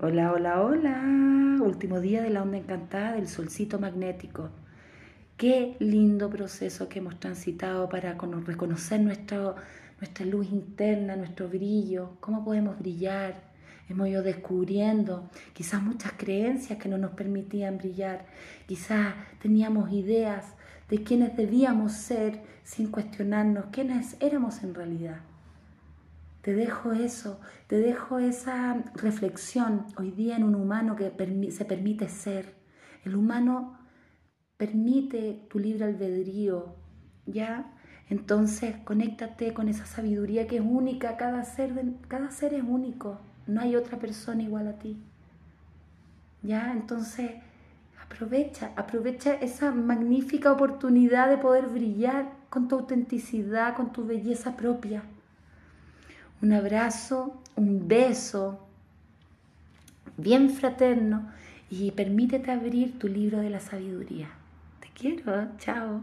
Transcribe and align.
Hola, 0.00 0.32
hola, 0.32 0.60
hola. 0.60 1.02
Último 1.62 2.00
día 2.00 2.20
de 2.20 2.28
la 2.28 2.42
onda 2.42 2.56
encantada 2.58 3.12
del 3.12 3.28
solcito 3.28 3.78
magnético. 3.78 4.50
Qué 5.36 5.76
lindo 5.78 6.28
proceso 6.28 6.88
que 6.88 6.98
hemos 6.98 7.20
transitado 7.20 7.88
para 7.88 8.18
reconocer 8.44 9.00
nuestro, 9.00 9.54
nuestra 10.00 10.26
luz 10.26 10.50
interna, 10.50 11.14
nuestro 11.14 11.48
brillo, 11.48 12.16
cómo 12.18 12.44
podemos 12.44 12.76
brillar. 12.76 13.40
Hemos 13.88 14.08
ido 14.08 14.24
descubriendo 14.24 15.30
quizás 15.52 15.80
muchas 15.80 16.12
creencias 16.14 16.76
que 16.80 16.88
no 16.88 16.98
nos 16.98 17.12
permitían 17.12 17.78
brillar. 17.78 18.26
Quizás 18.66 19.14
teníamos 19.40 19.92
ideas 19.92 20.56
de 20.90 21.04
quiénes 21.04 21.36
debíamos 21.36 21.92
ser 21.92 22.42
sin 22.64 22.90
cuestionarnos 22.90 23.66
quiénes 23.70 24.16
éramos 24.18 24.64
en 24.64 24.74
realidad. 24.74 25.20
Te 26.44 26.52
dejo 26.52 26.92
eso, 26.92 27.40
te 27.68 27.78
dejo 27.78 28.18
esa 28.18 28.74
reflexión 28.96 29.86
hoy 29.96 30.10
día 30.10 30.36
en 30.36 30.44
un 30.44 30.54
humano 30.54 30.94
que 30.94 31.10
se 31.50 31.64
permite 31.64 32.06
ser. 32.10 32.52
El 33.02 33.16
humano 33.16 33.78
permite 34.58 35.46
tu 35.48 35.58
libre 35.58 35.86
albedrío, 35.86 36.74
¿ya? 37.24 37.72
Entonces, 38.10 38.76
conéctate 38.84 39.54
con 39.54 39.70
esa 39.70 39.86
sabiduría 39.86 40.46
que 40.46 40.56
es 40.56 40.62
única, 40.62 41.16
cada 41.16 41.44
ser, 41.44 41.72
cada 42.08 42.30
ser 42.30 42.52
es 42.52 42.62
único, 42.62 43.22
no 43.46 43.62
hay 43.62 43.74
otra 43.74 43.98
persona 43.98 44.42
igual 44.42 44.68
a 44.68 44.78
ti. 44.78 45.02
¿Ya? 46.42 46.72
Entonces, 46.72 47.30
aprovecha, 48.02 48.72
aprovecha 48.76 49.32
esa 49.32 49.72
magnífica 49.72 50.52
oportunidad 50.52 51.30
de 51.30 51.38
poder 51.38 51.68
brillar 51.68 52.30
con 52.50 52.68
tu 52.68 52.74
autenticidad, 52.74 53.74
con 53.74 53.94
tu 53.94 54.04
belleza 54.04 54.58
propia 54.58 55.04
un 56.44 56.52
abrazo, 56.52 57.40
un 57.56 57.88
beso 57.88 58.58
bien 60.18 60.50
fraterno 60.50 61.26
y 61.70 61.90
permítete 61.92 62.50
abrir 62.50 62.98
tu 62.98 63.08
libro 63.08 63.38
de 63.38 63.48
la 63.48 63.60
sabiduría. 63.60 64.28
Te 64.80 64.90
quiero, 64.94 65.48
chao. 65.58 66.02